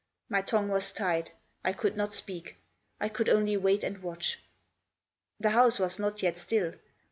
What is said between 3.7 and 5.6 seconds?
and watch. The